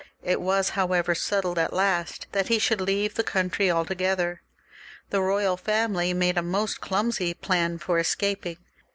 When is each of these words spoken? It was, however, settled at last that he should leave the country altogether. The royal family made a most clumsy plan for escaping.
It 0.23 0.41
was, 0.41 0.69
however, 0.69 1.13
settled 1.13 1.59
at 1.59 1.73
last 1.73 2.25
that 2.31 2.47
he 2.47 2.57
should 2.57 2.81
leave 2.81 3.13
the 3.13 3.23
country 3.23 3.69
altogether. 3.69 4.41
The 5.11 5.21
royal 5.21 5.57
family 5.57 6.11
made 6.11 6.39
a 6.39 6.41
most 6.41 6.81
clumsy 6.81 7.35
plan 7.35 7.77
for 7.77 7.99
escaping. 7.99 8.57